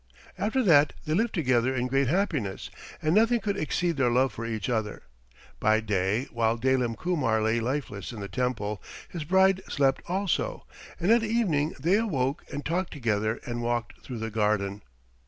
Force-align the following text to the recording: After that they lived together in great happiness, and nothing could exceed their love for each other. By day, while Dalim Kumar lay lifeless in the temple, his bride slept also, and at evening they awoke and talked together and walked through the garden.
After 0.35 0.63
that 0.63 0.93
they 1.05 1.13
lived 1.13 1.35
together 1.35 1.75
in 1.75 1.85
great 1.85 2.07
happiness, 2.07 2.71
and 3.03 3.13
nothing 3.13 3.39
could 3.39 3.55
exceed 3.55 3.97
their 3.97 4.09
love 4.09 4.33
for 4.33 4.47
each 4.47 4.67
other. 4.67 5.03
By 5.59 5.79
day, 5.79 6.25
while 6.31 6.57
Dalim 6.57 6.95
Kumar 6.97 7.39
lay 7.39 7.59
lifeless 7.59 8.11
in 8.11 8.19
the 8.19 8.27
temple, 8.27 8.81
his 9.09 9.23
bride 9.25 9.61
slept 9.69 10.01
also, 10.07 10.65
and 10.99 11.11
at 11.11 11.21
evening 11.21 11.75
they 11.79 11.97
awoke 11.99 12.43
and 12.51 12.65
talked 12.65 12.91
together 12.91 13.39
and 13.45 13.61
walked 13.61 14.01
through 14.01 14.17
the 14.17 14.31
garden. 14.31 14.81